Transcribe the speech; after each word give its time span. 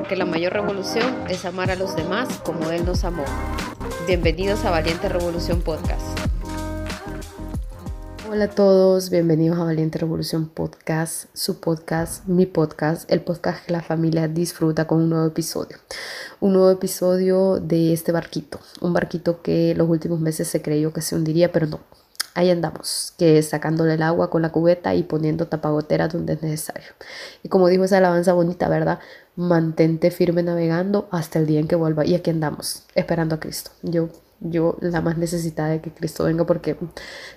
porque 0.00 0.16
la 0.16 0.24
mayor 0.24 0.54
revolución 0.54 1.04
es 1.28 1.44
amar 1.44 1.70
a 1.70 1.76
los 1.76 1.94
demás 1.94 2.40
como 2.42 2.70
Él 2.70 2.86
nos 2.86 3.04
amó. 3.04 3.22
Bienvenidos 4.06 4.64
a 4.64 4.70
Valiente 4.70 5.10
Revolución 5.10 5.60
Podcast. 5.60 6.00
Hola 8.30 8.46
a 8.46 8.48
todos, 8.48 9.10
bienvenidos 9.10 9.58
a 9.58 9.64
Valiente 9.64 9.98
Revolución 9.98 10.48
Podcast, 10.48 11.26
su 11.34 11.60
podcast, 11.60 12.26
mi 12.26 12.46
podcast, 12.46 13.12
el 13.12 13.20
podcast 13.20 13.66
que 13.66 13.74
la 13.74 13.82
familia 13.82 14.26
disfruta 14.26 14.86
con 14.86 15.02
un 15.02 15.10
nuevo 15.10 15.26
episodio. 15.26 15.76
Un 16.40 16.54
nuevo 16.54 16.70
episodio 16.70 17.60
de 17.60 17.92
este 17.92 18.10
barquito, 18.10 18.58
un 18.80 18.94
barquito 18.94 19.42
que 19.42 19.74
los 19.74 19.86
últimos 19.86 20.18
meses 20.18 20.48
se 20.48 20.62
creyó 20.62 20.94
que 20.94 21.02
se 21.02 21.14
hundiría, 21.14 21.52
pero 21.52 21.66
no, 21.66 21.80
ahí 22.40 22.50
andamos, 22.50 23.14
que 23.18 23.42
sacándole 23.42 23.94
el 23.94 24.02
agua 24.02 24.30
con 24.30 24.42
la 24.42 24.50
cubeta 24.50 24.94
y 24.94 25.02
poniendo 25.02 25.46
tapagoteras 25.46 26.12
donde 26.12 26.34
es 26.34 26.42
necesario. 26.42 26.88
Y 27.42 27.48
como 27.48 27.68
dijo 27.68 27.84
esa 27.84 27.98
alabanza 27.98 28.32
bonita, 28.32 28.68
¿verdad? 28.68 28.98
Mantente 29.36 30.10
firme 30.10 30.42
navegando 30.42 31.08
hasta 31.10 31.38
el 31.38 31.46
día 31.46 31.60
en 31.60 31.68
que 31.68 31.76
vuelva. 31.76 32.04
Y 32.04 32.14
aquí 32.14 32.30
andamos, 32.30 32.84
esperando 32.94 33.36
a 33.36 33.40
Cristo. 33.40 33.70
Yo, 33.82 34.08
yo 34.40 34.76
la 34.80 35.00
más 35.00 35.18
necesitada 35.18 35.68
de 35.68 35.80
que 35.80 35.92
Cristo 35.92 36.24
venga 36.24 36.46
porque 36.46 36.76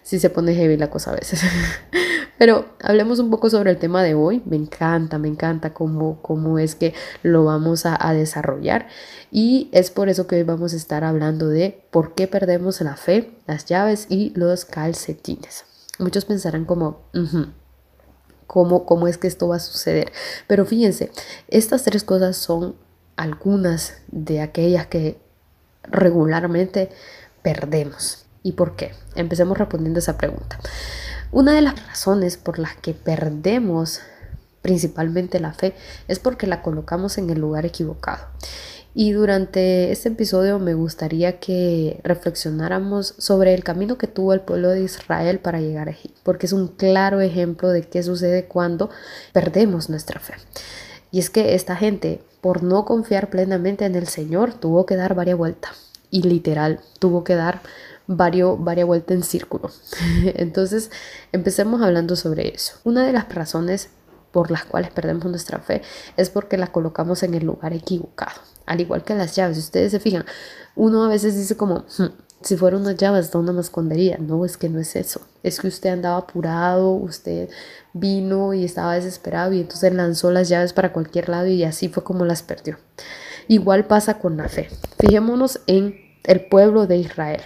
si 0.03 0.19
se 0.19 0.29
pone 0.29 0.55
heavy 0.55 0.77
la 0.77 0.89
cosa 0.89 1.11
a 1.11 1.15
veces. 1.15 1.41
Pero 2.37 2.65
hablemos 2.81 3.19
un 3.19 3.29
poco 3.29 3.49
sobre 3.49 3.71
el 3.71 3.77
tema 3.77 4.03
de 4.03 4.15
hoy. 4.15 4.41
Me 4.45 4.55
encanta, 4.55 5.17
me 5.17 5.27
encanta 5.27 5.73
cómo, 5.73 6.21
cómo 6.21 6.59
es 6.59 6.75
que 6.75 6.93
lo 7.21 7.45
vamos 7.45 7.85
a, 7.85 8.13
desarrollar. 8.13 8.87
Y 9.31 9.69
es 9.71 9.91
por 9.91 10.09
eso 10.09 10.27
que 10.27 10.37
hoy 10.37 10.43
vamos 10.43 10.73
a 10.73 10.77
estar 10.77 11.03
hablando 11.03 11.47
de 11.47 11.85
por 11.91 12.15
qué 12.15 12.27
perdemos 12.27 12.81
la 12.81 12.95
fe, 12.95 13.37
las 13.47 13.65
llaves 13.65 14.07
y 14.09 14.31
los 14.35 14.65
calcetines. 14.65 15.65
Muchos 15.99 16.25
pensarán 16.25 16.65
como, 16.65 17.01
¿cómo, 18.47 18.85
¿cómo 18.85 19.07
es 19.07 19.17
que 19.17 19.27
esto 19.27 19.47
va 19.47 19.57
a 19.57 19.59
suceder? 19.59 20.11
Pero 20.47 20.65
fíjense, 20.65 21.11
estas 21.47 21.83
tres 21.83 22.03
cosas 22.03 22.35
son 22.35 22.75
algunas 23.15 24.01
de 24.11 24.41
aquellas 24.41 24.87
que 24.87 25.22
regularmente 25.83 26.89
perdemos. 27.41 28.25
¿Y 28.41 28.53
por 28.53 28.75
qué? 28.75 28.93
Empecemos 29.15 29.57
respondiendo 29.57 29.99
esa 29.99 30.17
pregunta. 30.17 30.59
Una 31.31 31.53
de 31.53 31.61
las 31.61 31.87
razones 31.87 32.37
por 32.37 32.59
las 32.59 32.75
que 32.75 32.93
perdemos 32.93 34.01
principalmente 34.61 35.39
la 35.39 35.53
fe 35.53 35.73
es 36.07 36.19
porque 36.19 36.47
la 36.47 36.61
colocamos 36.61 37.17
en 37.17 37.29
el 37.29 37.39
lugar 37.39 37.65
equivocado. 37.65 38.27
Y 38.95 39.11
durante 39.11 39.91
este 39.91 40.09
episodio 40.09 40.59
me 40.59 40.75
gustaría 40.75 41.39
que 41.39 41.99
reflexionáramos 42.03 43.15
sobre 43.17 43.55
el 43.55 43.63
camino 43.63 43.97
que 43.97 44.05
tuvo 44.07 44.33
el 44.33 44.41
pueblo 44.41 44.69
de 44.69 44.83
Israel 44.83 45.39
para 45.39 45.59
llegar 45.59 45.87
a 45.87 45.91
Egipto, 45.91 46.19
porque 46.23 46.45
es 46.45 46.53
un 46.53 46.67
claro 46.67 47.19
ejemplo 47.19 47.69
de 47.69 47.81
qué 47.81 48.03
sucede 48.03 48.45
cuando 48.45 48.91
perdemos 49.31 49.89
nuestra 49.89 50.19
fe. 50.19 50.35
Y 51.13 51.19
es 51.19 51.29
que 51.29 51.53
esta 51.53 51.75
gente, 51.75 52.23
por 52.41 52.63
no 52.63 52.85
confiar 52.85 53.29
plenamente 53.29 53.85
en 53.85 53.93
el 53.93 54.07
Señor, 54.07 54.55
tuvo 54.55 54.87
que 54.87 54.95
dar 54.95 55.13
varias 55.13 55.37
vueltas. 55.37 55.91
Y 56.09 56.23
literal, 56.23 56.79
tuvo 56.97 57.23
que 57.23 57.35
dar 57.35 57.61
varios, 58.07 58.61
varias 58.63 58.87
vueltas 58.87 59.17
en 59.17 59.23
círculo. 59.23 59.69
Entonces, 60.23 60.89
empecemos 61.31 61.83
hablando 61.83 62.15
sobre 62.15 62.49
eso. 62.55 62.79
Una 62.83 63.05
de 63.05 63.13
las 63.13 63.31
razones 63.31 63.91
por 64.31 64.49
las 64.49 64.65
cuales 64.65 64.89
perdemos 64.89 65.25
nuestra 65.25 65.59
fe 65.59 65.83
es 66.17 66.31
porque 66.31 66.57
la 66.57 66.71
colocamos 66.71 67.21
en 67.21 67.35
el 67.35 67.45
lugar 67.45 67.73
equivocado. 67.73 68.41
Al 68.65 68.81
igual 68.81 69.03
que 69.03 69.13
las 69.13 69.35
llaves, 69.35 69.57
si 69.57 69.61
ustedes 69.61 69.91
se 69.91 69.99
fijan, 69.99 70.25
uno 70.75 71.03
a 71.03 71.09
veces 71.09 71.35
dice 71.35 71.55
como, 71.55 71.85
hmm, 71.99 72.22
si 72.43 72.57
fueran 72.57 72.81
unas 72.81 72.97
llaves, 72.97 73.31
¿dónde 73.31 73.53
me 73.53 73.61
escondería? 73.61 74.17
No, 74.17 74.45
es 74.45 74.57
que 74.57 74.69
no 74.69 74.79
es 74.79 74.95
eso. 74.95 75.21
Es 75.43 75.59
que 75.59 75.67
usted 75.67 75.89
andaba 75.89 76.17
apurado, 76.17 76.91
usted 76.91 77.49
vino 77.93 78.53
y 78.53 78.65
estaba 78.65 78.95
desesperado 78.95 79.53
y 79.53 79.61
entonces 79.61 79.93
lanzó 79.93 80.31
las 80.31 80.49
llaves 80.49 80.73
para 80.73 80.93
cualquier 80.93 81.29
lado 81.29 81.47
y 81.47 81.63
así 81.63 81.89
fue 81.89 82.03
como 82.03 82.25
las 82.25 82.43
perdió. 82.43 82.77
Igual 83.47 83.85
pasa 83.85 84.19
con 84.19 84.37
la 84.37 84.49
fe. 84.49 84.69
Fijémonos 84.99 85.61
en 85.67 85.95
el 86.23 86.45
pueblo 86.45 86.87
de 86.87 86.97
Israel. 86.97 87.41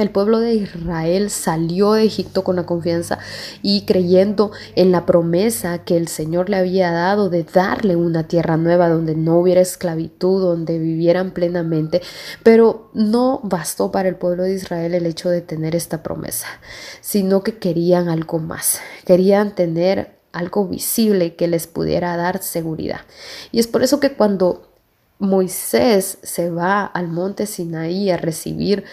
El 0.00 0.10
pueblo 0.10 0.40
de 0.40 0.54
Israel 0.54 1.28
salió 1.28 1.92
de 1.92 2.04
Egipto 2.04 2.42
con 2.42 2.56
la 2.56 2.64
confianza 2.64 3.18
y 3.62 3.82
creyendo 3.82 4.50
en 4.74 4.92
la 4.92 5.04
promesa 5.04 5.84
que 5.84 5.98
el 5.98 6.08
Señor 6.08 6.48
le 6.48 6.56
había 6.56 6.90
dado 6.90 7.28
de 7.28 7.44
darle 7.44 7.96
una 7.96 8.26
tierra 8.26 8.56
nueva 8.56 8.88
donde 8.88 9.14
no 9.14 9.38
hubiera 9.38 9.60
esclavitud, 9.60 10.40
donde 10.40 10.78
vivieran 10.78 11.32
plenamente. 11.32 12.00
Pero 12.42 12.90
no 12.94 13.40
bastó 13.42 13.92
para 13.92 14.08
el 14.08 14.16
pueblo 14.16 14.44
de 14.44 14.54
Israel 14.54 14.94
el 14.94 15.04
hecho 15.04 15.28
de 15.28 15.42
tener 15.42 15.76
esta 15.76 16.02
promesa, 16.02 16.46
sino 17.02 17.42
que 17.42 17.58
querían 17.58 18.08
algo 18.08 18.38
más. 18.38 18.80
Querían 19.04 19.54
tener 19.54 20.18
algo 20.32 20.66
visible 20.66 21.34
que 21.34 21.46
les 21.46 21.66
pudiera 21.66 22.16
dar 22.16 22.42
seguridad. 22.42 23.00
Y 23.52 23.60
es 23.60 23.66
por 23.66 23.82
eso 23.82 24.00
que 24.00 24.14
cuando 24.14 24.70
Moisés 25.18 26.16
se 26.22 26.48
va 26.48 26.86
al 26.86 27.08
monte 27.08 27.44
Sinaí 27.44 28.10
a 28.10 28.16
recibir 28.16 28.84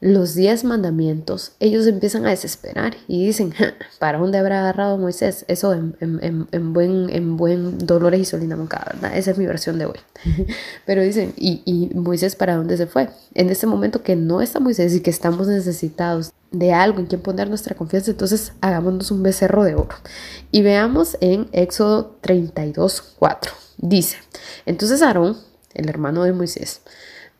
los 0.00 0.34
diez 0.34 0.62
mandamientos, 0.62 1.52
ellos 1.58 1.86
empiezan 1.88 2.24
a 2.24 2.30
desesperar 2.30 2.96
y 3.08 3.26
dicen, 3.26 3.52
¿para 3.98 4.18
dónde 4.18 4.38
habrá 4.38 4.60
agarrado 4.60 4.96
Moisés? 4.96 5.44
Eso 5.48 5.74
en, 5.74 6.72
buen, 6.72 7.10
en 7.10 7.36
buen 7.36 7.78
Dolores 7.78 8.20
y 8.20 8.24
Solina 8.24 8.56
Moncada, 8.56 8.92
¿verdad? 8.94 9.16
Esa 9.16 9.32
es 9.32 9.38
mi 9.38 9.46
versión 9.46 9.78
de 9.78 9.86
hoy. 9.86 9.98
Pero 10.86 11.02
dicen, 11.02 11.32
¿y, 11.36 11.62
¿y 11.64 11.92
Moisés 11.96 12.36
para 12.36 12.54
dónde 12.54 12.76
se 12.76 12.86
fue? 12.86 13.08
En 13.34 13.50
este 13.50 13.66
momento 13.66 14.02
que 14.04 14.14
no 14.14 14.40
está 14.40 14.60
Moisés 14.60 14.94
y 14.94 15.00
que 15.00 15.10
estamos 15.10 15.48
necesitados 15.48 16.32
de 16.52 16.72
algo 16.72 17.00
en 17.00 17.06
quien 17.06 17.20
poner 17.20 17.48
nuestra 17.48 17.74
confianza, 17.74 18.12
entonces 18.12 18.52
hagámonos 18.60 19.10
un 19.10 19.24
becerro 19.24 19.64
de 19.64 19.74
oro. 19.74 19.96
Y 20.52 20.62
veamos 20.62 21.16
en 21.20 21.48
Éxodo 21.52 22.16
32, 22.20 23.16
4. 23.18 23.52
Dice, 23.78 24.16
entonces 24.64 25.02
Aarón, 25.02 25.36
el 25.74 25.88
hermano 25.88 26.22
de 26.22 26.32
Moisés, 26.32 26.82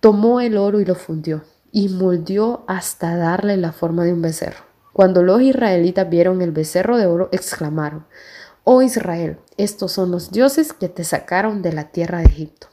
tomó 0.00 0.40
el 0.40 0.56
oro 0.56 0.80
y 0.80 0.84
lo 0.84 0.96
fundió 0.96 1.42
y 1.72 1.88
moldeó 1.88 2.64
hasta 2.66 3.16
darle 3.16 3.56
la 3.56 3.72
forma 3.72 4.04
de 4.04 4.12
un 4.12 4.22
becerro. 4.22 4.64
Cuando 4.92 5.22
los 5.22 5.40
israelitas 5.42 6.08
vieron 6.08 6.42
el 6.42 6.50
becerro 6.50 6.96
de 6.96 7.06
oro, 7.06 7.28
exclamaron, 7.32 8.06
Oh 8.64 8.82
Israel, 8.82 9.38
estos 9.56 9.92
son 9.92 10.10
los 10.10 10.30
dioses 10.30 10.72
que 10.72 10.88
te 10.88 11.04
sacaron 11.04 11.62
de 11.62 11.72
la 11.72 11.84
tierra 11.84 12.18
de 12.18 12.26
Egipto. 12.26 12.66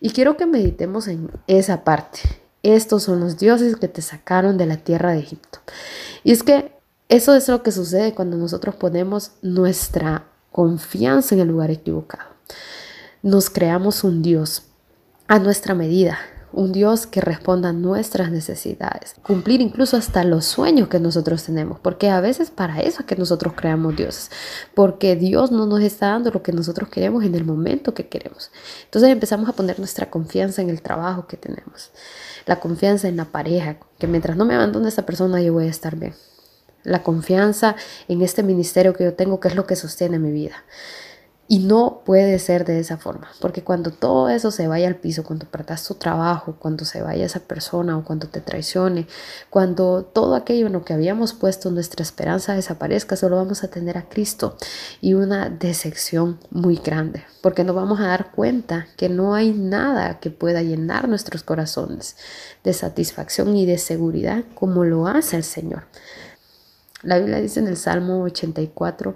Y 0.00 0.10
quiero 0.10 0.36
que 0.36 0.46
meditemos 0.46 1.08
en 1.08 1.30
esa 1.46 1.84
parte. 1.84 2.20
Estos 2.62 3.04
son 3.04 3.20
los 3.20 3.38
dioses 3.38 3.76
que 3.76 3.88
te 3.88 4.02
sacaron 4.02 4.58
de 4.58 4.66
la 4.66 4.76
tierra 4.76 5.12
de 5.12 5.20
Egipto. 5.20 5.60
Y 6.22 6.32
es 6.32 6.42
que 6.42 6.72
eso 7.08 7.34
es 7.34 7.48
lo 7.48 7.62
que 7.62 7.72
sucede 7.72 8.14
cuando 8.14 8.36
nosotros 8.36 8.74
ponemos 8.74 9.32
nuestra 9.42 10.26
confianza 10.50 11.34
en 11.34 11.42
el 11.42 11.48
lugar 11.48 11.70
equivocado. 11.70 12.30
Nos 13.22 13.50
creamos 13.50 14.04
un 14.04 14.22
Dios 14.22 14.64
a 15.28 15.38
nuestra 15.38 15.74
medida, 15.74 16.18
un 16.52 16.72
Dios 16.72 17.06
que 17.06 17.20
responda 17.20 17.70
a 17.70 17.72
nuestras 17.72 18.30
necesidades, 18.30 19.14
cumplir 19.22 19.60
incluso 19.60 19.96
hasta 19.96 20.24
los 20.24 20.44
sueños 20.44 20.88
que 20.88 21.00
nosotros 21.00 21.44
tenemos, 21.44 21.78
porque 21.80 22.10
a 22.10 22.20
veces 22.20 22.50
para 22.50 22.80
eso 22.80 23.00
es 23.00 23.06
que 23.06 23.16
nosotros 23.16 23.54
creamos 23.56 23.96
dioses, 23.96 24.30
porque 24.74 25.16
Dios 25.16 25.50
no 25.50 25.66
nos 25.66 25.80
está 25.80 26.08
dando 26.08 26.30
lo 26.30 26.42
que 26.42 26.52
nosotros 26.52 26.88
queremos 26.88 27.24
en 27.24 27.34
el 27.34 27.44
momento 27.44 27.94
que 27.94 28.08
queremos. 28.08 28.50
Entonces 28.84 29.10
empezamos 29.10 29.48
a 29.48 29.52
poner 29.52 29.78
nuestra 29.78 30.10
confianza 30.10 30.62
en 30.62 30.70
el 30.70 30.82
trabajo 30.82 31.26
que 31.26 31.36
tenemos, 31.36 31.90
la 32.46 32.60
confianza 32.60 33.08
en 33.08 33.16
la 33.16 33.26
pareja, 33.26 33.76
que 33.98 34.06
mientras 34.06 34.36
no 34.36 34.44
me 34.44 34.54
abandone 34.54 34.88
esa 34.88 35.06
persona 35.06 35.40
yo 35.40 35.52
voy 35.52 35.66
a 35.66 35.70
estar 35.70 35.96
bien. 35.96 36.14
La 36.84 37.02
confianza 37.04 37.76
en 38.08 38.22
este 38.22 38.42
ministerio 38.42 38.92
que 38.92 39.04
yo 39.04 39.14
tengo, 39.14 39.38
que 39.38 39.48
es 39.48 39.54
lo 39.54 39.66
que 39.66 39.76
sostiene 39.76 40.18
mi 40.18 40.32
vida. 40.32 40.56
Y 41.52 41.58
no 41.58 42.00
puede 42.06 42.38
ser 42.38 42.64
de 42.64 42.80
esa 42.80 42.96
forma, 42.96 43.28
porque 43.38 43.62
cuando 43.62 43.90
todo 43.90 44.30
eso 44.30 44.50
se 44.50 44.68
vaya 44.68 44.88
al 44.88 44.96
piso, 44.96 45.22
cuando 45.22 45.44
perdas 45.44 45.86
tu 45.86 45.96
trabajo, 45.96 46.56
cuando 46.58 46.86
se 46.86 47.02
vaya 47.02 47.26
esa 47.26 47.40
persona 47.40 47.98
o 47.98 48.04
cuando 48.04 48.26
te 48.26 48.40
traicione, 48.40 49.06
cuando 49.50 50.02
todo 50.02 50.34
aquello 50.34 50.68
en 50.68 50.72
lo 50.72 50.82
que 50.82 50.94
habíamos 50.94 51.34
puesto 51.34 51.70
nuestra 51.70 52.02
esperanza 52.02 52.54
desaparezca, 52.54 53.16
solo 53.16 53.36
vamos 53.36 53.64
a 53.64 53.68
tener 53.68 53.98
a 53.98 54.08
Cristo 54.08 54.56
y 55.02 55.12
una 55.12 55.50
decepción 55.50 56.38
muy 56.48 56.76
grande, 56.76 57.22
porque 57.42 57.64
nos 57.64 57.76
vamos 57.76 58.00
a 58.00 58.06
dar 58.06 58.30
cuenta 58.30 58.86
que 58.96 59.10
no 59.10 59.34
hay 59.34 59.52
nada 59.52 60.20
que 60.20 60.30
pueda 60.30 60.62
llenar 60.62 61.06
nuestros 61.06 61.42
corazones 61.42 62.16
de 62.64 62.72
satisfacción 62.72 63.54
y 63.58 63.66
de 63.66 63.76
seguridad 63.76 64.42
como 64.54 64.84
lo 64.84 65.06
hace 65.06 65.36
el 65.36 65.44
Señor. 65.44 65.82
La 67.02 67.18
Biblia 67.18 67.42
dice 67.42 67.60
en 67.60 67.66
el 67.66 67.76
Salmo 67.76 68.22
84, 68.22 69.14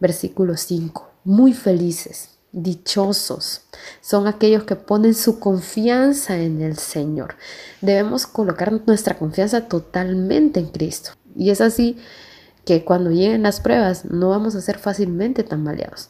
versículo 0.00 0.56
5 0.56 1.07
muy 1.28 1.52
felices, 1.52 2.30
dichosos. 2.52 3.60
Son 4.00 4.26
aquellos 4.26 4.64
que 4.64 4.76
ponen 4.76 5.14
su 5.14 5.38
confianza 5.38 6.38
en 6.38 6.62
el 6.62 6.78
Señor. 6.78 7.34
Debemos 7.82 8.26
colocar 8.26 8.72
nuestra 8.86 9.18
confianza 9.18 9.68
totalmente 9.68 10.58
en 10.58 10.68
Cristo. 10.68 11.10
Y 11.36 11.50
es 11.50 11.60
así 11.60 11.98
que 12.64 12.82
cuando 12.82 13.10
lleguen 13.10 13.42
las 13.42 13.60
pruebas 13.60 14.06
no 14.06 14.30
vamos 14.30 14.54
a 14.54 14.62
ser 14.62 14.78
fácilmente 14.78 15.42
tambaleados, 15.42 16.08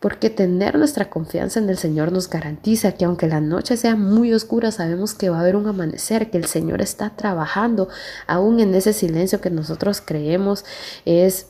porque 0.00 0.28
tener 0.28 0.78
nuestra 0.78 1.08
confianza 1.08 1.60
en 1.60 1.70
el 1.70 1.78
Señor 1.78 2.12
nos 2.12 2.28
garantiza 2.28 2.92
que 2.92 3.06
aunque 3.06 3.26
la 3.26 3.40
noche 3.40 3.78
sea 3.78 3.96
muy 3.96 4.34
oscura, 4.34 4.70
sabemos 4.70 5.14
que 5.14 5.30
va 5.30 5.38
a 5.38 5.40
haber 5.40 5.56
un 5.56 5.66
amanecer, 5.66 6.30
que 6.30 6.36
el 6.36 6.44
Señor 6.44 6.82
está 6.82 7.16
trabajando, 7.16 7.88
aún 8.26 8.60
en 8.60 8.74
ese 8.74 8.92
silencio 8.92 9.40
que 9.40 9.50
nosotros 9.50 10.02
creemos 10.04 10.66
es 11.06 11.46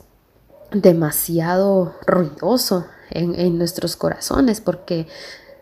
demasiado 0.71 1.95
ruidoso 2.05 2.85
en, 3.11 3.57
nuestros 3.57 3.95
corazones, 3.95 4.61
porque 4.61 5.07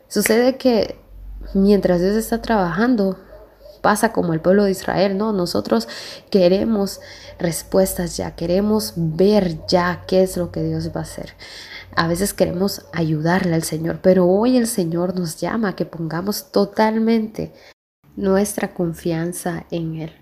Sucede 0.08 0.58
que 0.58 0.98
mientras 1.54 2.00
Dios 2.00 2.16
está 2.16 2.42
trabajando, 2.42 3.20
pasa 3.82 4.14
como 4.14 4.34
el 4.34 4.40
pueblo 4.40 4.64
de 4.64 4.72
Israel, 4.72 5.18
¿no? 5.18 5.34
Nosotros 5.34 5.88
queremos 6.30 7.02
respuestas 7.40 8.16
ya, 8.16 8.36
queremos 8.36 8.94
ver 8.96 9.66
ya 9.68 10.04
qué 10.08 10.24
es 10.24 10.38
lo 10.38 10.52
que 10.52 10.64
Dios 10.64 10.92
va 10.96 11.02
a 11.02 11.04
hacer. 11.04 11.34
A 11.96 12.08
veces 12.08 12.34
queremos 12.34 12.86
ayudarle 12.94 13.56
al 13.56 13.64
Señor, 13.64 14.00
pero 14.02 14.28
hoy 14.28 14.56
el 14.56 14.68
Señor 14.68 15.18
nos 15.18 15.40
llama 15.42 15.70
a 15.70 15.76
que 15.76 15.86
pongamos 15.86 16.52
totalmente 16.52 17.54
nuestra 18.16 18.74
confianza 18.74 19.66
en 19.72 19.96
Él. 19.96 20.14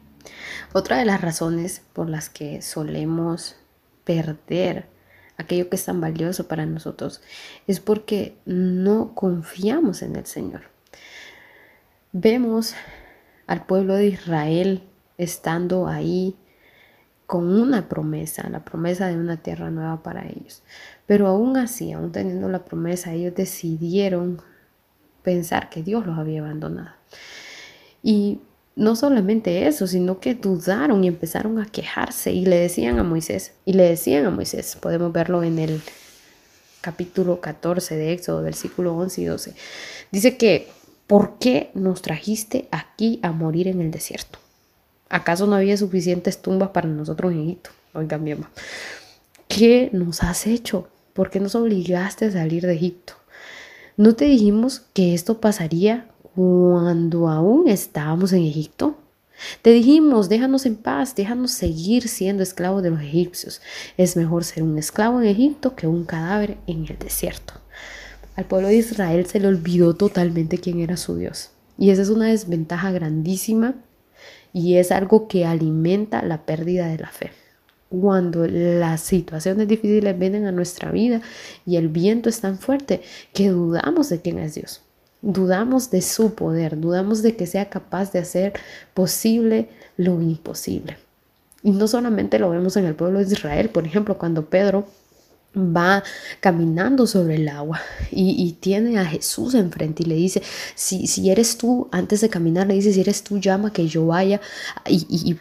Otra 0.73 0.97
de 0.97 1.05
las 1.05 1.21
razones 1.21 1.81
por 1.93 2.09
las 2.09 2.29
que 2.29 2.61
solemos 2.61 3.55
perder 4.05 4.87
aquello 5.37 5.69
que 5.69 5.75
es 5.75 5.85
tan 5.85 5.99
valioso 5.99 6.47
para 6.47 6.65
nosotros 6.65 7.21
es 7.67 7.79
porque 7.79 8.37
no 8.45 9.13
confiamos 9.13 10.01
en 10.01 10.15
el 10.15 10.25
Señor. 10.25 10.61
Vemos 12.13 12.75
al 13.47 13.65
pueblo 13.65 13.95
de 13.95 14.07
Israel 14.07 14.83
estando 15.17 15.87
ahí 15.87 16.35
con 17.27 17.47
una 17.47 17.89
promesa, 17.89 18.47
la 18.49 18.63
promesa 18.63 19.07
de 19.07 19.17
una 19.17 19.37
tierra 19.37 19.71
nueva 19.71 20.03
para 20.03 20.27
ellos. 20.27 20.63
Pero 21.05 21.27
aún 21.27 21.57
así, 21.57 21.91
aún 21.91 22.11
teniendo 22.11 22.47
la 22.49 22.63
promesa, 22.63 23.13
ellos 23.13 23.33
decidieron 23.35 24.41
pensar 25.23 25.69
que 25.69 25.81
Dios 25.81 26.05
los 26.05 26.17
había 26.17 26.41
abandonado. 26.41 26.91
Y 28.03 28.41
no 28.75 28.95
solamente 28.95 29.67
eso, 29.67 29.87
sino 29.87 30.19
que 30.19 30.35
dudaron 30.35 31.03
y 31.03 31.07
empezaron 31.07 31.59
a 31.59 31.65
quejarse 31.65 32.31
y 32.31 32.45
le 32.45 32.57
decían 32.57 32.99
a 32.99 33.03
Moisés, 33.03 33.53
y 33.65 33.73
le 33.73 33.83
decían 33.83 34.25
a 34.25 34.31
Moisés, 34.31 34.77
podemos 34.79 35.11
verlo 35.13 35.43
en 35.43 35.59
el 35.59 35.81
capítulo 36.81 37.39
14 37.39 37.95
de 37.95 38.13
Éxodo, 38.13 38.43
versículo 38.43 38.95
11 38.95 39.21
y 39.21 39.25
12, 39.25 39.55
dice 40.11 40.37
que, 40.37 40.69
¿por 41.07 41.37
qué 41.39 41.71
nos 41.73 42.01
trajiste 42.01 42.67
aquí 42.71 43.19
a 43.23 43.31
morir 43.31 43.67
en 43.67 43.81
el 43.81 43.91
desierto? 43.91 44.39
¿Acaso 45.09 45.47
no 45.47 45.55
había 45.55 45.77
suficientes 45.77 46.41
tumbas 46.41 46.69
para 46.69 46.89
nosotros 46.89 47.31
en 47.31 47.41
Egipto? 47.41 47.69
Oigan 47.93 48.25
bien, 48.25 48.45
¿qué 49.47 49.89
nos 49.93 50.21
has 50.21 50.47
hecho? 50.47 50.89
¿Por 51.13 51.29
qué 51.29 51.39
nos 51.39 51.55
obligaste 51.55 52.25
a 52.25 52.31
salir 52.31 52.65
de 52.65 52.73
Egipto? 52.73 53.13
¿No 53.95 54.15
te 54.15 54.25
dijimos 54.25 54.81
que 54.93 55.13
esto 55.13 55.39
pasaría 55.39 56.09
cuando 56.35 57.29
aún 57.29 57.69
estábamos 57.69 58.33
en 58.33 58.43
Egipto? 58.43 58.97
Te 59.61 59.71
dijimos, 59.71 60.29
déjanos 60.29 60.65
en 60.65 60.75
paz, 60.75 61.15
déjanos 61.15 61.51
seguir 61.51 62.07
siendo 62.07 62.43
esclavos 62.43 62.83
de 62.83 62.89
los 62.89 63.01
egipcios. 63.01 63.61
Es 63.97 64.15
mejor 64.15 64.43
ser 64.43 64.63
un 64.63 64.77
esclavo 64.77 65.21
en 65.21 65.27
Egipto 65.27 65.75
que 65.75 65.87
un 65.87 66.05
cadáver 66.05 66.57
en 66.67 66.85
el 66.87 66.97
desierto. 66.97 67.53
Al 68.35 68.45
pueblo 68.45 68.67
de 68.67 68.75
Israel 68.75 69.25
se 69.25 69.39
le 69.39 69.47
olvidó 69.47 69.95
totalmente 69.95 70.57
quién 70.57 70.79
era 70.79 70.97
su 70.97 71.15
Dios. 71.15 71.51
Y 71.77 71.89
esa 71.89 72.01
es 72.01 72.09
una 72.09 72.27
desventaja 72.27 72.91
grandísima 72.91 73.75
y 74.53 74.75
es 74.75 74.91
algo 74.91 75.27
que 75.27 75.45
alimenta 75.45 76.21
la 76.21 76.45
pérdida 76.45 76.87
de 76.87 76.97
la 76.97 77.09
fe. 77.09 77.31
Cuando 77.89 78.47
las 78.47 79.01
situaciones 79.01 79.67
difíciles 79.67 80.17
vienen 80.17 80.45
a 80.45 80.51
nuestra 80.51 80.91
vida 80.91 81.21
y 81.65 81.77
el 81.77 81.87
viento 81.87 82.29
es 82.29 82.41
tan 82.41 82.57
fuerte 82.57 83.01
que 83.33 83.49
dudamos 83.49 84.09
de 84.09 84.21
quién 84.21 84.39
es 84.39 84.55
Dios, 84.55 84.81
dudamos 85.25 85.89
de 85.89 86.03
su 86.03 86.35
poder, 86.35 86.79
dudamos 86.79 87.23
de 87.23 87.35
que 87.35 87.47
sea 87.47 87.69
capaz 87.69 88.11
de 88.11 88.19
hacer 88.19 88.53
posible 88.93 89.69
lo 89.97 90.21
imposible. 90.21 90.97
Y 91.63 91.71
no 91.71 91.87
solamente 91.87 92.37
lo 92.37 92.51
vemos 92.51 92.77
en 92.77 92.85
el 92.85 92.93
pueblo 92.93 93.19
de 93.19 93.25
Israel, 93.25 93.69
por 93.69 93.87
ejemplo, 93.87 94.19
cuando 94.19 94.45
Pedro 94.45 94.85
va 95.55 96.03
caminando 96.39 97.07
sobre 97.07 97.35
el 97.35 97.47
agua 97.49 97.81
y, 98.11 98.55
tiene 98.59 98.99
a 98.99 99.05
Jesús 99.05 99.53
enfrente 99.53 100.03
y 100.03 100.05
le 100.05 100.15
dice, 100.15 100.41
si, 100.75 101.07
si 101.07 101.29
eres 101.29 101.57
tú, 101.57 101.87
antes 101.91 102.21
de 102.21 102.29
caminar, 102.29 102.67
le 102.67 102.73
dice, 102.73 102.93
si 102.93 103.01
eres 103.01 103.23
tú, 103.23 103.39
llama 103.39 103.71
que 103.71 103.87
yo 103.87 104.07
vaya 104.07 104.41
y, 104.87 105.37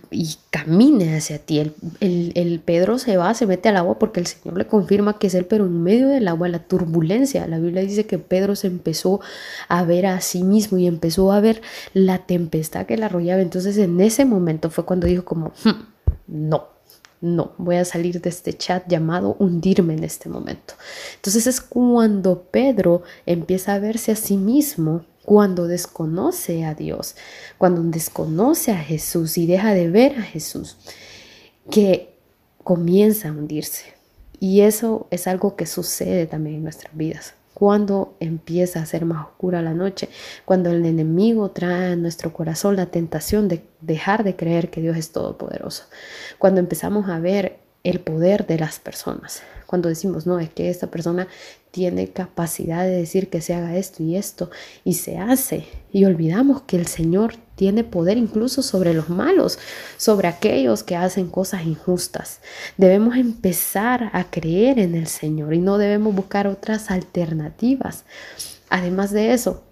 camine 0.51 1.17
hacia 1.17 1.39
ti. 1.39 1.59
El, 1.59 2.33
el, 2.35 2.61
Pedro 2.61 2.99
se 2.99 3.17
va, 3.17 3.35
se 3.35 3.47
mete 3.47 3.69
al 3.69 3.77
agua 3.77 3.99
porque 3.99 4.21
el 4.21 4.27
Señor 4.27 4.57
le 4.59 4.67
confirma 4.67 5.19
que 5.19 5.27
es 5.27 5.35
él, 5.35 5.47
pero 5.47 5.67
en 5.67 5.83
medio 5.83 6.09
del 6.09 6.29
agua, 6.29 6.49
la 6.49 6.61
turbulencia, 6.61 7.47
la 7.47 7.59
Biblia 7.59 7.83
dice 7.83 8.07
que 8.07 8.19
Pedro 8.19 8.57
se 8.57 8.69
empezó 8.69 9.21
a 9.69 9.85
ver 9.85 10.07
a 10.07 10.21
sí 10.21 10.45
mismo 10.45 10.79
y 10.79 10.87
empezó 10.87 11.33
a 11.33 11.41
ver 11.41 11.63
la 11.93 12.19
tempestad 12.19 12.87
que 12.87 12.97
la 12.97 13.07
arrollaba. 13.07 13.43
Entonces 13.43 13.77
en 13.79 14.01
ese 14.01 14.25
momento 14.25 14.71
fue 14.71 14.85
cuando 14.85 15.07
dijo 15.07 15.25
como, 15.25 15.53
hmm, 15.65 15.83
no 16.29 16.74
no, 17.25 17.55
voy 17.57 17.77
a 17.77 17.87
salir 17.87 18.21
de 18.21 18.29
este 18.29 18.53
chat 18.53 18.87
llamado 18.87 19.35
hundirme 19.39 19.95
en 19.95 20.05
este 20.05 20.29
momento. 20.29 20.75
Entonces 21.17 21.47
es 21.47 21.61
cuando 21.63 22.43
Pedro 22.43 23.03
empieza 23.25 23.75
a 23.75 23.79
verse 23.79 24.13
a 24.13 24.17
sí 24.17 24.37
mismo, 24.37 25.07
cuando 25.25 25.67
desconoce 25.67 26.67
a 26.67 26.75
Dios, 26.75 27.17
cuando 27.57 27.83
desconoce 27.83 28.73
a 28.73 28.79
Jesús 28.79 29.39
y 29.39 29.47
deja 29.47 29.73
de 29.73 29.89
ver 29.89 30.19
a 30.19 30.23
Jesús, 30.23 30.77
que 31.71 32.15
comienza 32.63 33.29
a 33.29 33.33
hundirse. 33.33 33.95
Y 34.39 34.61
eso 34.61 35.07
es 35.11 35.27
algo 35.27 35.57
que 35.57 35.65
sucede 35.65 36.27
también 36.27 36.57
en 36.57 36.65
nuestras 36.65 36.95
vidas 36.95 37.33
cuando 37.55 38.17
empieza 38.21 38.81
a 38.81 38.87
ser 38.87 39.05
más 39.05 39.27
oscura 39.27 39.63
la 39.63 39.73
noche, 39.73 40.09
cuando 40.45 40.71
el 40.71 40.85
enemigo 40.85 41.51
trae 41.53 41.93
a 41.93 41.97
nuestro 41.97 42.33
corazón 42.33 42.77
la 42.77 42.87
tentación 42.87 43.49
de 43.49 43.65
dejar 43.81 44.25
de 44.25 44.37
creer 44.37 44.71
que 44.71 44.81
Dios 44.81 44.97
es 44.97 45.13
todopoderoso, 45.13 45.85
cuando 46.39 46.61
empezamos 46.61 47.09
a 47.09 47.21
ver 47.21 47.64
el 47.85 48.01
poder 48.01 48.47
de 48.47 48.59
las 48.59 48.81
personas, 48.81 49.43
cuando 49.67 49.89
decimos, 49.89 50.27
no, 50.27 50.41
es 50.41 50.51
que 50.51 50.71
esta 50.71 50.89
persona 50.89 51.29
tiene 51.71 52.09
capacidad 52.09 52.85
de 52.85 52.91
decir 52.91 53.29
que 53.31 53.41
se 53.41 53.55
haga 53.55 53.77
esto 53.77 54.03
y 54.03 54.17
esto 54.17 54.51
y 54.85 54.95
se 54.95 55.19
hace, 55.19 55.67
y 55.93 56.05
olvidamos 56.05 56.63
que 56.63 56.77
el 56.77 56.87
Señor 56.87 57.35
tiene 57.57 57.85
poder 57.85 58.17
incluso 58.17 58.63
sobre 58.63 58.95
los 58.95 59.11
malos, 59.11 59.59
sobre 59.97 60.29
aquellos 60.29 60.83
que 60.83 60.97
hacen 60.97 61.29
cosas 61.29 61.67
injustas. 61.67 62.41
Debemos 62.77 63.17
empezar 63.17 64.11
a 64.13 64.25
creer 64.31 64.79
en 64.79 64.95
el 64.95 65.07
Señor 65.07 65.55
y 65.55 65.59
no 65.59 65.79
debemos 65.79 66.15
buscar 66.15 66.47
otras 66.47 66.91
alternativas. 66.91 68.05
Además 68.71 69.11
de 69.11 69.33
eso, 69.33 69.63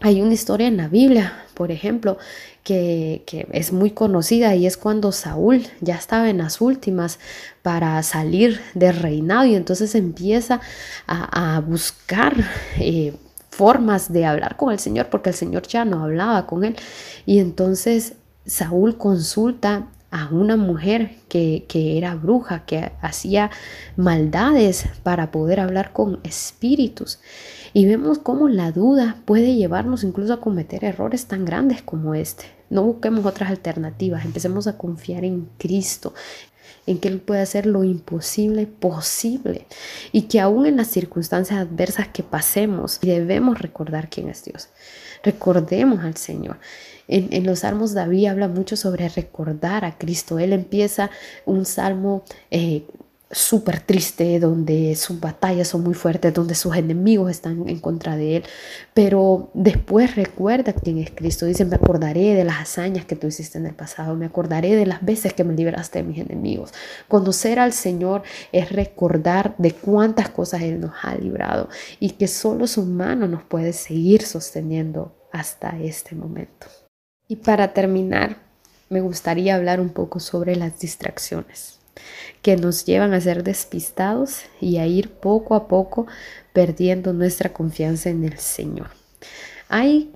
hay 0.00 0.20
una 0.20 0.34
historia 0.34 0.68
en 0.68 0.76
la 0.76 0.88
Biblia, 0.88 1.44
por 1.54 1.70
ejemplo, 1.70 2.18
que, 2.62 3.46
es 3.52 3.72
muy 3.72 3.92
conocida 3.92 4.54
y 4.54 4.66
es 4.66 4.76
cuando 4.76 5.12
Saúl 5.12 5.66
ya 5.80 5.94
estaba 5.94 6.28
en 6.28 6.38
las 6.38 6.60
últimas 6.60 7.18
para 7.62 8.02
salir 8.02 8.60
del 8.74 8.96
reinado 8.96 9.46
y 9.46 9.54
entonces 9.54 9.94
empieza 9.94 10.60
a, 11.06 11.60
buscar 11.60 12.34
eh, 12.78 13.14
formas 13.50 14.12
de 14.12 14.26
hablar 14.26 14.56
con 14.56 14.72
el 14.72 14.78
Señor, 14.78 15.08
porque 15.08 15.30
el 15.30 15.36
Señor 15.36 15.62
ya 15.66 15.84
no 15.84 16.02
hablaba 16.02 16.46
con 16.46 16.64
él. 16.64 16.76
Y 17.24 17.38
entonces 17.38 18.14
Saúl 18.44 18.98
consulta 18.98 19.86
a 20.10 20.28
una 20.30 20.56
mujer 20.56 21.16
que, 21.28 21.64
que, 21.68 21.98
era 21.98 22.14
bruja, 22.14 22.64
que 22.64 22.92
hacía 23.00 23.50
maldades 23.96 24.86
para 25.02 25.30
poder 25.30 25.60
hablar 25.60 25.92
con 25.92 26.20
espíritus. 26.22 27.20
Y 27.76 27.84
vemos 27.84 28.18
cómo 28.18 28.48
la 28.48 28.72
duda 28.72 29.18
puede 29.26 29.54
llevarnos 29.54 30.02
incluso 30.02 30.32
a 30.32 30.40
cometer 30.40 30.82
errores 30.82 31.26
tan 31.26 31.44
grandes 31.44 31.82
como 31.82 32.14
este. 32.14 32.46
No 32.70 32.82
busquemos 32.82 33.26
otras 33.26 33.50
alternativas, 33.50 34.24
empecemos 34.24 34.66
a 34.66 34.78
confiar 34.78 35.26
en 35.26 35.50
Cristo, 35.58 36.14
en 36.86 36.98
que 36.98 37.08
Él 37.08 37.20
puede 37.20 37.42
hacer 37.42 37.66
lo 37.66 37.84
imposible 37.84 38.66
posible 38.66 39.66
y 40.10 40.22
que 40.22 40.40
aún 40.40 40.64
en 40.64 40.78
las 40.78 40.86
circunstancias 40.86 41.60
adversas 41.60 42.08
que 42.08 42.22
pasemos 42.22 42.98
debemos 43.02 43.58
recordar 43.58 44.08
quién 44.08 44.30
es 44.30 44.42
Dios. 44.42 44.70
Recordemos 45.22 46.02
al 46.02 46.16
Señor. 46.16 46.56
En, 47.08 47.44
los 47.44 47.58
salmos 47.58 47.92
David 47.92 48.28
habla 48.28 48.48
mucho 48.48 48.76
sobre 48.76 49.10
recordar 49.10 49.84
a 49.84 49.98
Cristo. 49.98 50.38
Él 50.38 50.54
empieza 50.54 51.10
un 51.44 51.66
salmo 51.66 52.24
eh, 52.50 52.86
súper 53.30 53.80
triste, 53.80 54.38
donde 54.38 54.94
sus 54.94 55.18
batallas 55.18 55.68
son 55.68 55.82
muy 55.82 55.94
fuertes, 55.94 56.32
donde 56.32 56.54
sus 56.54 56.76
enemigos 56.76 57.30
están 57.30 57.68
en 57.68 57.80
contra 57.80 58.16
de 58.16 58.36
él, 58.36 58.44
pero 58.94 59.50
después 59.52 60.14
recuerda 60.14 60.72
quién 60.72 60.98
es 60.98 61.10
Cristo. 61.10 61.44
Dice, 61.44 61.64
me 61.64 61.74
acordaré 61.74 62.34
de 62.34 62.44
las 62.44 62.60
hazañas 62.60 63.04
que 63.04 63.16
tú 63.16 63.26
hiciste 63.26 63.58
en 63.58 63.66
el 63.66 63.74
pasado, 63.74 64.14
me 64.14 64.26
acordaré 64.26 64.76
de 64.76 64.86
las 64.86 65.04
veces 65.04 65.32
que 65.32 65.42
me 65.42 65.54
libraste 65.54 66.02
de 66.02 66.08
mis 66.08 66.18
enemigos. 66.18 66.72
Conocer 67.08 67.58
al 67.58 67.72
Señor 67.72 68.22
es 68.52 68.70
recordar 68.70 69.56
de 69.58 69.72
cuántas 69.72 70.28
cosas 70.30 70.62
Él 70.62 70.80
nos 70.80 70.92
ha 71.02 71.16
librado 71.16 71.68
y 71.98 72.10
que 72.10 72.28
solo 72.28 72.68
su 72.68 72.84
mano 72.84 73.26
nos 73.26 73.42
puede 73.42 73.72
seguir 73.72 74.22
sosteniendo 74.22 75.16
hasta 75.32 75.76
este 75.80 76.14
momento. 76.14 76.68
Y 77.26 77.36
para 77.36 77.72
terminar, 77.72 78.36
me 78.88 79.00
gustaría 79.00 79.56
hablar 79.56 79.80
un 79.80 79.88
poco 79.88 80.20
sobre 80.20 80.54
las 80.54 80.78
distracciones 80.78 81.76
que 82.42 82.56
nos 82.56 82.84
llevan 82.84 83.12
a 83.14 83.20
ser 83.20 83.42
despistados 83.42 84.42
y 84.60 84.78
a 84.78 84.86
ir 84.86 85.10
poco 85.10 85.54
a 85.54 85.68
poco 85.68 86.06
perdiendo 86.52 87.12
nuestra 87.12 87.52
confianza 87.52 88.10
en 88.10 88.24
el 88.24 88.38
Señor. 88.38 88.88
Hay 89.68 90.12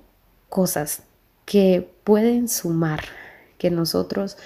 cosas 0.49 1.03
que 1.45 1.89
pueden 2.03 2.47
sumar, 2.47 3.01
que 3.57 3.69
nosotros 3.69 4.37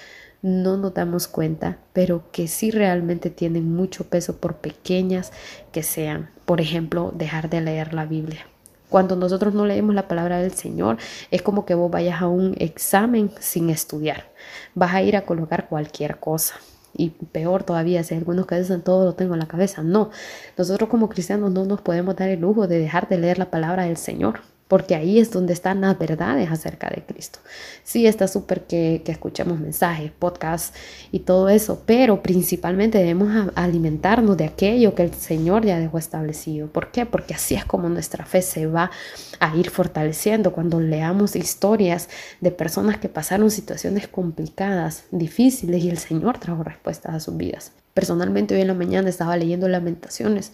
no 0.42 0.76
nos 0.76 0.94
damos 0.94 1.28
cuenta, 1.28 1.78
pero 1.92 2.30
que 2.30 2.48
sí 2.48 2.70
realmente 2.70 3.30
tienen 3.30 3.74
mucho 3.74 4.08
peso 4.08 4.36
por 4.36 4.56
pequeñas 4.56 5.32
que 5.72 5.82
sean. 5.82 6.30
Por 6.44 6.60
ejemplo, 6.60 7.12
dejar 7.14 7.50
de 7.50 7.60
leer 7.60 7.94
la 7.94 8.06
Biblia. 8.06 8.46
Cuando 8.88 9.16
nosotros 9.16 9.54
no 9.54 9.66
leemos 9.66 9.94
la 9.94 10.06
palabra 10.06 10.38
del 10.38 10.52
Señor, 10.52 10.98
es 11.30 11.42
como 11.42 11.66
que 11.66 11.74
vos 11.74 11.90
vayas 11.90 12.22
a 12.22 12.28
un 12.28 12.54
examen 12.58 13.30
sin 13.40 13.70
estudiar. 13.70 14.30
Vas 14.74 14.94
a 14.94 15.02
ir 15.02 15.16
a 15.16 15.26
colocar 15.26 15.68
cualquier 15.68 16.18
cosa. 16.20 16.54
Y 16.96 17.10
peor 17.10 17.62
todavía, 17.64 18.02
si 18.04 18.14
algunos 18.14 18.46
que 18.46 18.58
dicen 18.58 18.82
todo 18.82 19.04
lo 19.04 19.14
tengo 19.14 19.34
en 19.34 19.40
la 19.40 19.48
cabeza. 19.48 19.82
No, 19.82 20.10
nosotros 20.56 20.88
como 20.88 21.08
cristianos 21.08 21.50
no 21.52 21.64
nos 21.64 21.80
podemos 21.80 22.16
dar 22.16 22.28
el 22.28 22.40
lujo 22.40 22.66
de 22.66 22.78
dejar 22.78 23.08
de 23.08 23.18
leer 23.18 23.38
la 23.38 23.50
palabra 23.50 23.84
del 23.84 23.96
Señor 23.96 24.40
porque 24.68 24.94
ahí 24.94 25.18
es 25.20 25.30
donde 25.30 25.52
están 25.52 25.80
las 25.80 25.98
verdades 25.98 26.50
acerca 26.50 26.88
de 26.88 27.02
Cristo. 27.02 27.38
Sí, 27.84 28.06
está 28.06 28.26
súper 28.26 28.62
que, 28.62 29.02
que, 29.04 29.12
escuchemos 29.12 29.60
mensajes, 29.60 30.10
podcasts 30.10 30.76
y 31.12 31.20
todo 31.20 31.48
eso, 31.48 31.82
pero 31.86 32.22
principalmente 32.22 32.98
debemos 32.98 33.52
alimentarnos 33.54 34.36
de 34.36 34.44
aquello 34.44 34.94
que 34.94 35.02
el 35.04 35.14
Señor 35.14 35.64
ya 35.64 35.78
dejó 35.78 35.98
establecido. 35.98 36.66
¿Por 36.68 36.90
qué? 36.90 37.06
Porque 37.06 37.34
así 37.34 37.54
es 37.54 37.64
como 37.64 37.88
nuestra 37.88 38.24
fe 38.24 38.42
se 38.42 38.66
va 38.66 38.90
a 39.38 39.56
ir 39.56 39.70
fortaleciendo 39.70 40.52
cuando 40.52 40.80
leamos 40.80 41.36
historias 41.36 42.08
de 42.40 42.50
personas 42.50 42.98
que 42.98 43.08
pasaron 43.08 43.50
situaciones 43.50 44.08
complicadas, 44.08 45.04
difíciles 45.10 45.84
y 45.84 45.90
el 45.90 45.98
Señor 45.98 46.38
trajo 46.38 46.64
respuestas 46.64 47.14
a 47.14 47.20
sus 47.20 47.36
vidas. 47.36 47.72
Personalmente 47.94 48.54
hoy 48.54 48.60
en 48.60 48.66
la 48.68 48.74
mañana 48.74 49.08
estaba 49.08 49.36
leyendo 49.36 49.68
lamentaciones 49.68 50.52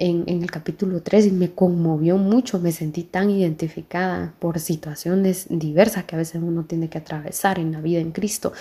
en, 0.00 0.24
el 0.26 0.50
capítulo 0.50 1.02
3 1.02 1.26
y 1.26 1.30
me 1.30 1.50
conmovió 1.52 2.16
mucho, 2.16 2.58
me 2.58 2.72
sentí 2.72 3.04
tan 3.04 3.30
identificada 3.30 4.34
por 4.38 4.58
situaciones 4.58 5.46
diversas 5.50 6.04
que 6.04 6.16
a 6.16 6.18
veces 6.18 6.40
uno 6.42 6.64
tiene 6.64 6.88
que 6.88 6.98
atravesar 6.98 7.58
en 7.58 7.70
la 7.70 7.80
vida 7.80 8.00
en 8.00 8.10
Cristo 8.10 8.52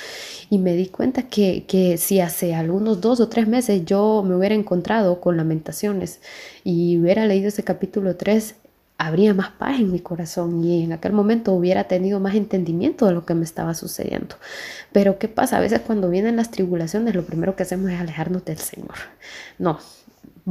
y 0.49 0.59
me 0.59 0.75
di 0.75 0.87
cuenta 0.87 1.23
que, 1.23 1.65
que 1.67 1.97
si 1.97 2.19
hace 2.19 2.53
algunos 2.53 3.01
dos 3.01 3.21
o 3.21 3.29
tres 3.29 3.47
meses 3.47 3.85
yo 3.85 4.21
me 4.23 4.35
hubiera 4.35 4.53
encontrado 4.53 5.21
con 5.21 5.37
lamentaciones 5.37 6.19
y 6.63 6.97
hubiera 6.97 7.25
leído 7.25 7.47
ese 7.47 7.63
capítulo 7.63 8.17
3, 8.17 8.55
habría 8.99 9.33
más 9.33 9.51
paz 9.51 9.79
en 9.79 9.93
mi 9.93 10.01
corazón 10.01 10.61
y 10.61 10.83
en 10.83 10.91
aquel 10.91 11.13
momento 11.13 11.53
hubiera 11.53 11.85
tenido 11.85 12.19
más 12.19 12.35
entendimiento 12.35 13.05
de 13.05 13.13
lo 13.13 13.25
que 13.25 13.33
me 13.33 13.45
estaba 13.45 13.73
sucediendo. 13.73 14.35
Pero 14.91 15.17
¿qué 15.17 15.29
pasa? 15.29 15.57
A 15.57 15.61
veces 15.61 15.79
cuando 15.79 16.09
vienen 16.09 16.35
las 16.35 16.51
tribulaciones 16.51 17.15
lo 17.15 17.23
primero 17.23 17.55
que 17.55 17.63
hacemos 17.63 17.89
es 17.89 17.99
alejarnos 17.99 18.43
del 18.43 18.57
Señor. 18.57 18.95
No, 19.57 19.79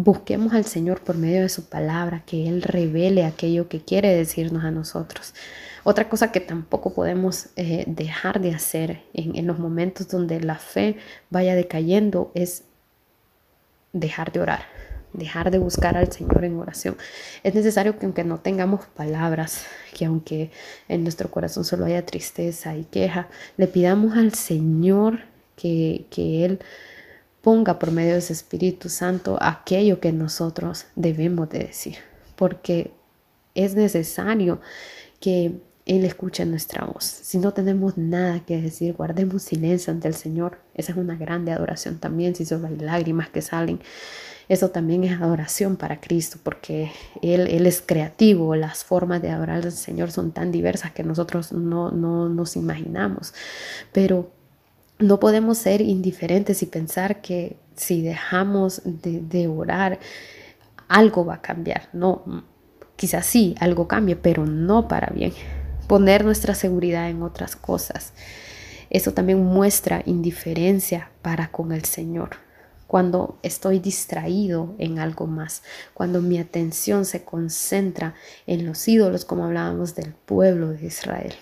Busquemos 0.00 0.54
al 0.54 0.64
Señor 0.64 1.00
por 1.00 1.16
medio 1.16 1.42
de 1.42 1.48
su 1.48 1.64
palabra, 1.64 2.22
que 2.24 2.46
Él 2.46 2.62
revele 2.62 3.24
aquello 3.24 3.68
que 3.68 3.80
quiere 3.80 4.14
decirnos 4.14 4.62
a 4.62 4.70
nosotros. 4.70 5.34
Otra 5.82 6.08
cosa 6.08 6.30
que 6.30 6.38
tampoco 6.38 6.94
podemos 6.94 7.48
eh, 7.56 7.82
dejar 7.88 8.40
de 8.40 8.54
hacer 8.54 9.02
en, 9.12 9.34
en 9.34 9.48
los 9.48 9.58
momentos 9.58 10.06
donde 10.06 10.38
la 10.40 10.54
fe 10.54 10.98
vaya 11.30 11.56
decayendo 11.56 12.30
es 12.36 12.62
dejar 13.92 14.30
de 14.30 14.38
orar, 14.38 14.60
dejar 15.14 15.50
de 15.50 15.58
buscar 15.58 15.96
al 15.96 16.12
Señor 16.12 16.44
en 16.44 16.60
oración. 16.60 16.96
Es 17.42 17.56
necesario 17.56 17.98
que 17.98 18.06
aunque 18.06 18.22
no 18.22 18.38
tengamos 18.38 18.86
palabras, 18.86 19.64
que 19.94 20.04
aunque 20.04 20.52
en 20.86 21.02
nuestro 21.02 21.28
corazón 21.28 21.64
solo 21.64 21.86
haya 21.86 22.06
tristeza 22.06 22.76
y 22.76 22.84
queja, 22.84 23.26
le 23.56 23.66
pidamos 23.66 24.16
al 24.16 24.32
Señor 24.32 25.22
que, 25.56 26.06
que 26.08 26.44
Él 26.44 26.60
ponga 27.42 27.78
por 27.78 27.90
medio 27.92 28.12
de 28.12 28.18
ese 28.18 28.32
Espíritu 28.32 28.88
Santo 28.88 29.38
aquello 29.40 30.00
que 30.00 30.12
nosotros 30.12 30.86
debemos 30.96 31.48
de 31.50 31.60
decir, 31.60 31.96
porque 32.36 32.92
es 33.54 33.74
necesario 33.74 34.60
que 35.20 35.60
Él 35.86 36.04
escuche 36.04 36.44
nuestra 36.44 36.84
voz. 36.84 37.04
Si 37.04 37.38
no 37.38 37.52
tenemos 37.52 37.96
nada 37.96 38.40
que 38.44 38.60
decir, 38.60 38.94
guardemos 38.94 39.42
silencio 39.42 39.92
ante 39.92 40.08
el 40.08 40.14
Señor. 40.14 40.58
Esa 40.74 40.92
es 40.92 40.98
una 40.98 41.16
grande 41.16 41.52
adoración 41.52 41.98
también, 41.98 42.34
si 42.34 42.44
solo 42.44 42.68
hay 42.68 42.76
lágrimas 42.76 43.28
que 43.30 43.42
salen. 43.42 43.80
Eso 44.48 44.70
también 44.70 45.04
es 45.04 45.20
adoración 45.20 45.76
para 45.76 46.00
Cristo, 46.00 46.38
porque 46.42 46.90
Él, 47.20 47.66
es 47.66 47.82
creativo, 47.82 48.56
las 48.56 48.82
formas 48.82 49.20
de 49.20 49.30
adorar 49.30 49.62
al 49.62 49.72
Señor 49.72 50.10
son 50.10 50.32
tan 50.32 50.52
diversas 50.52 50.92
que 50.92 51.04
nosotros 51.04 51.52
no, 51.52 51.90
no 51.90 52.28
nos 52.28 52.56
imaginamos. 52.56 53.34
Pero 53.92 54.30
no 54.98 55.20
podemos 55.20 55.58
ser 55.58 55.80
indiferentes 55.80 56.62
y 56.62 56.66
pensar 56.66 57.20
que 57.20 57.56
si 57.76 58.02
dejamos 58.02 58.82
de, 58.84 59.48
orar, 59.48 60.00
algo 60.88 61.24
va 61.24 61.34
a 61.34 61.42
cambiar. 61.42 61.88
No, 61.92 62.44
quizás 62.96 63.26
sí, 63.26 63.54
algo 63.60 63.86
cambie, 63.86 64.16
pero 64.16 64.44
no 64.44 64.88
para 64.88 65.12
bien. 65.12 65.32
Poner 65.86 66.24
nuestra 66.24 66.54
seguridad 66.54 67.08
en 67.08 67.22
otras 67.22 67.54
cosas. 67.56 68.12
Eso 68.90 69.12
también 69.12 69.42
muestra 69.44 70.02
indiferencia 70.04 71.10
para 71.22 71.50
con 71.50 71.72
el 71.72 71.84
Señor. 71.84 72.30
Cuando 72.86 73.38
estoy 73.42 73.80
distraído 73.80 74.74
en 74.78 74.98
algo 74.98 75.26
más, 75.26 75.62
cuando 75.92 76.22
mi 76.22 76.38
atención 76.38 77.04
se 77.04 77.22
concentra 77.22 78.14
en 78.46 78.64
los 78.64 78.88
ídolos, 78.88 79.26
como 79.26 79.44
hablábamos 79.44 79.94
del 79.94 80.14
pueblo 80.14 80.68
de 80.70 80.86
Israel. 80.86 81.34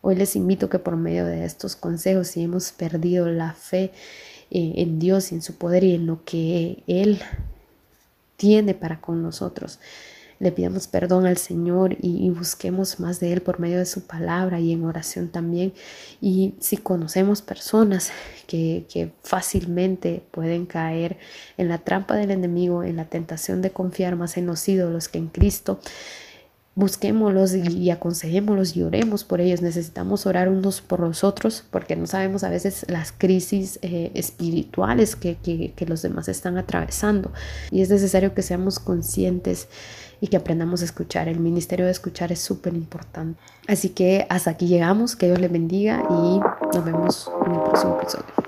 Hoy 0.00 0.14
les 0.14 0.36
invito 0.36 0.68
que 0.68 0.78
por 0.78 0.96
medio 0.96 1.26
de 1.26 1.44
estos 1.44 1.74
consejos, 1.74 2.28
si 2.28 2.42
hemos 2.42 2.72
perdido 2.72 3.28
la 3.28 3.52
fe 3.52 3.92
eh, 4.50 4.74
en 4.76 4.98
Dios 4.98 5.32
y 5.32 5.34
en 5.34 5.42
su 5.42 5.56
poder 5.56 5.84
y 5.84 5.94
en 5.94 6.06
lo 6.06 6.24
que 6.24 6.84
Él 6.86 7.20
tiene 8.36 8.74
para 8.74 9.00
con 9.00 9.22
nosotros, 9.22 9.80
le 10.38 10.52
pidamos 10.52 10.86
perdón 10.86 11.26
al 11.26 11.36
Señor 11.36 11.96
y, 12.00 12.30
busquemos 12.30 13.00
más 13.00 13.18
de 13.18 13.32
Él 13.32 13.42
por 13.42 13.58
medio 13.58 13.78
de 13.78 13.86
su 13.86 14.02
palabra 14.06 14.60
y 14.60 14.72
en 14.72 14.84
oración 14.84 15.30
también. 15.30 15.72
Y 16.20 16.54
si 16.60 16.76
conocemos 16.76 17.42
personas 17.42 18.12
que, 18.46 18.86
que, 18.88 19.10
fácilmente 19.24 20.22
pueden 20.30 20.66
caer 20.66 21.18
en 21.56 21.68
la 21.68 21.78
trampa 21.78 22.14
del 22.14 22.30
enemigo, 22.30 22.84
en 22.84 22.96
la 22.96 23.06
tentación 23.06 23.62
de 23.62 23.70
confiar 23.72 24.14
más 24.14 24.36
en 24.36 24.46
los 24.46 24.68
ídolos 24.68 25.08
que 25.08 25.18
en 25.18 25.26
Cristo, 25.26 25.80
busquémoslos 26.78 27.56
y 27.56 27.90
aconsejémoslos 27.90 28.76
y 28.76 28.84
oremos 28.84 29.24
por 29.24 29.40
ellos. 29.40 29.62
Necesitamos 29.62 30.26
orar 30.26 30.48
unos 30.48 30.80
por 30.80 31.00
los 31.00 31.24
otros 31.24 31.64
porque 31.72 31.96
no 31.96 32.06
sabemos 32.06 32.44
a 32.44 32.50
veces 32.50 32.86
las 32.88 33.10
crisis 33.10 33.80
eh, 33.82 34.12
espirituales 34.14 35.16
que, 35.16 35.34
que, 35.36 35.72
que 35.74 35.86
los 35.86 36.02
demás 36.02 36.28
están 36.28 36.56
atravesando. 36.56 37.32
Y 37.72 37.82
es 37.82 37.90
necesario 37.90 38.32
que 38.32 38.42
seamos 38.42 38.78
conscientes 38.78 39.66
y 40.20 40.28
que 40.28 40.36
aprendamos 40.36 40.82
a 40.82 40.84
escuchar. 40.84 41.26
El 41.26 41.40
ministerio 41.40 41.84
de 41.84 41.90
escuchar 41.90 42.30
es 42.30 42.38
súper 42.38 42.74
importante. 42.74 43.40
Así 43.66 43.88
que 43.88 44.26
hasta 44.28 44.50
aquí 44.50 44.68
llegamos. 44.68 45.16
Que 45.16 45.26
Dios 45.26 45.40
les 45.40 45.50
bendiga 45.50 46.04
y 46.08 46.40
nos 46.76 46.84
vemos 46.84 47.28
en 47.44 47.52
el 47.54 47.60
próximo 47.60 47.98
episodio. 48.00 48.47